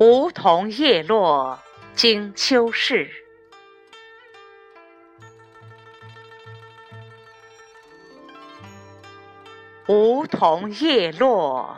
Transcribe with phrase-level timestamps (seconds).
[0.00, 1.58] 梧桐叶落
[1.92, 3.10] 惊秋事，
[9.88, 11.76] 梧桐叶落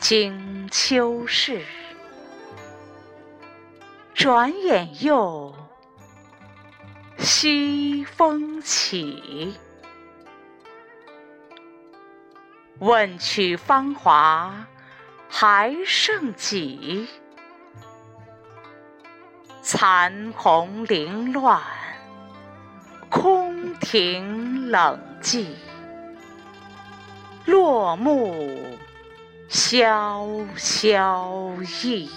[0.00, 1.64] 惊秋事。
[4.12, 5.54] 转眼又
[7.18, 9.54] 西风起，
[12.80, 14.66] 问取芳华。
[15.36, 17.08] 还剩几？
[19.62, 21.60] 残红凌乱，
[23.10, 25.48] 空庭冷寂，
[27.46, 28.78] 落木
[29.48, 31.50] 萧萧
[31.82, 32.08] 意。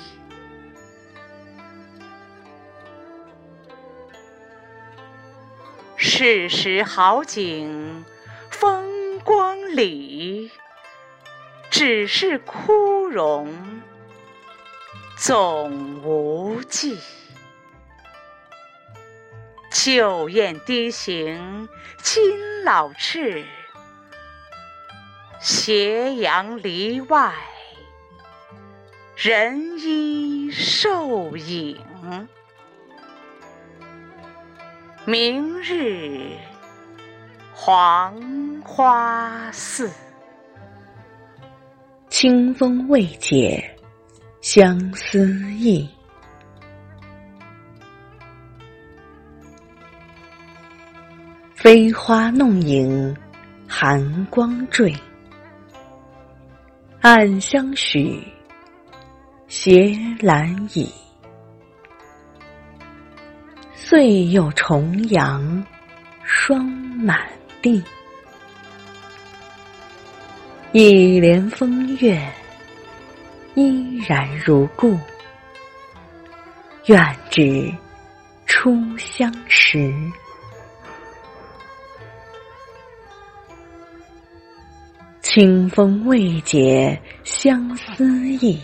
[5.96, 8.06] 世时好景
[8.52, 10.52] 风光里。
[11.78, 13.54] 只是枯荣
[15.16, 16.98] 总无际，
[19.72, 21.70] 旧燕低行
[22.02, 23.46] 今老翅，
[25.40, 27.32] 斜阳篱外
[29.16, 31.80] 人依瘦影。
[35.06, 36.32] 明日
[37.54, 38.20] 黄
[38.66, 39.92] 花似。
[42.20, 43.64] 清风未解，
[44.42, 45.88] 相思意。
[51.54, 53.16] 飞花弄影，
[53.68, 54.92] 寒光坠。
[57.02, 58.20] 暗香许，
[59.48, 60.92] 斜阑倚。
[63.76, 65.64] 岁又重阳，
[66.24, 67.30] 霜满
[67.62, 67.84] 地。
[70.80, 72.22] 一帘风月，
[73.56, 74.96] 依然如故。
[76.86, 77.74] 愿只
[78.46, 79.92] 初相识。
[85.24, 88.62] 清风未解相思意，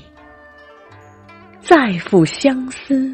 [1.63, 3.12] 再复相思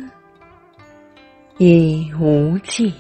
[1.58, 2.94] 已无际。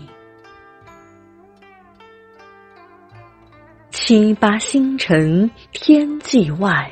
[4.09, 6.91] 七八星辰天际外，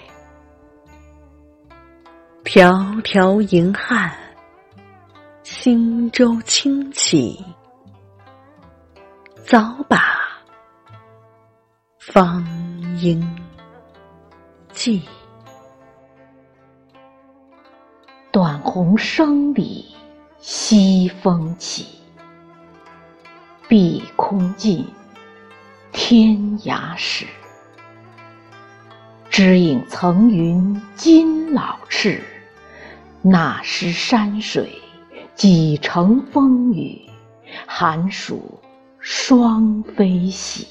[2.43, 4.15] 迢迢银汉，
[5.41, 7.43] 轻舟轻启，
[9.43, 9.97] 早把
[11.97, 12.45] 芳
[13.01, 13.19] 英
[14.71, 15.01] 寄。
[18.31, 19.91] 短红生里
[20.37, 21.87] 西风起，
[23.67, 24.87] 碧空尽。
[26.09, 27.25] 天涯时，
[29.29, 32.23] 只影层云今老翅。
[33.21, 34.81] 那时山水
[35.35, 37.01] 几程风雨，
[37.65, 38.61] 寒暑
[39.01, 40.65] 双飞喜。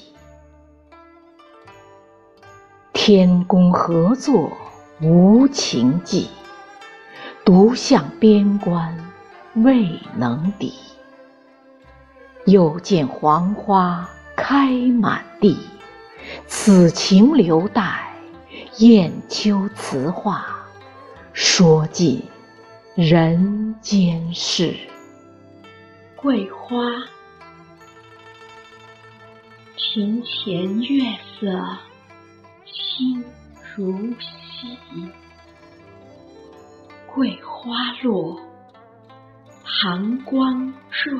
[2.91, 4.51] 天公何作
[4.99, 6.29] 无情计？
[7.45, 8.97] 独向边关
[9.53, 10.73] 未能抵。
[12.47, 14.09] 又见黄花。
[14.37, 15.57] 开满地，
[16.45, 18.07] 此情留待
[18.77, 20.45] 雁丘词话，
[21.33, 22.23] 说尽
[22.95, 24.77] 人间事。
[26.15, 26.77] 桂花，
[29.75, 31.03] 庭前月
[31.39, 31.77] 色
[32.63, 33.23] 清
[33.75, 34.77] 如洗，
[37.07, 38.39] 桂花落，
[39.63, 41.17] 寒光坠。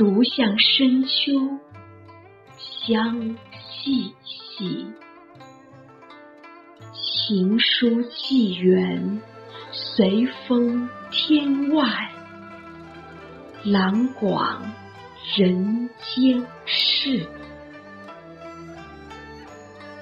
[0.00, 1.60] 独向深秋
[2.56, 4.86] 相细细，
[6.94, 9.20] 情书寄远，
[9.70, 11.84] 随风天外，
[13.62, 14.72] 郎广
[15.36, 17.26] 人间事。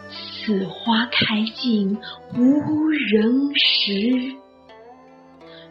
[0.09, 1.99] 此花开尽
[2.37, 4.37] 无人识，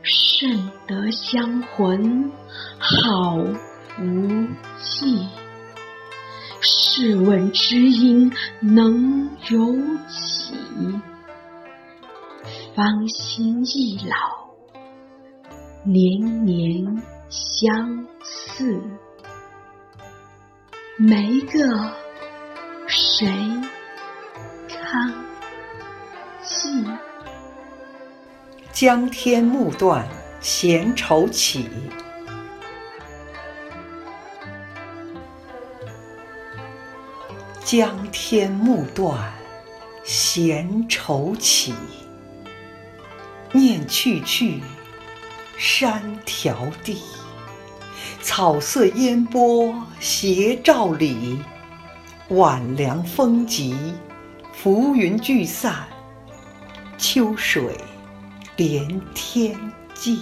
[0.03, 2.29] 甚得香魂
[2.77, 3.37] 好。
[3.99, 4.45] 无
[4.79, 5.27] 际，
[6.61, 9.73] 试问知音能有
[10.07, 10.53] 几？
[12.75, 14.15] 芳心易老，
[15.83, 18.81] 年年相似。
[20.99, 21.91] 没个
[22.87, 23.27] 谁
[24.67, 25.13] 堪
[26.43, 26.85] 记？
[28.71, 30.07] 江天暮断，
[30.39, 31.67] 闲愁起。
[37.67, 39.29] 江天暮断，
[40.05, 41.75] 闲愁起。
[43.51, 44.61] 念去去，
[45.57, 47.01] 山条地，
[48.21, 51.43] 草色烟波斜照里，
[52.29, 53.75] 晚凉风急，
[54.53, 55.89] 浮云聚散，
[56.97, 57.75] 秋水
[58.55, 59.59] 连天
[59.93, 60.21] 际。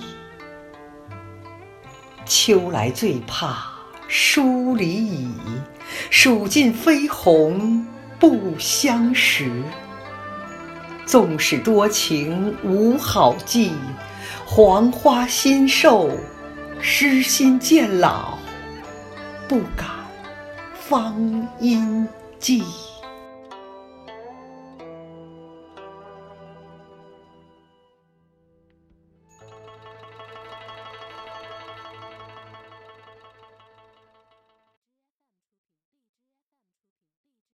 [2.26, 3.75] 秋来最怕
[4.08, 5.28] 疏离已，
[6.10, 7.86] 数尽飞鸿
[8.20, 9.52] 不相识。
[11.06, 13.72] 纵使多情无好计，
[14.46, 16.10] 黄花新瘦，
[16.80, 18.38] 诗心渐老，
[19.48, 19.88] 不敢
[20.74, 22.08] 芳音
[22.40, 22.64] 寄。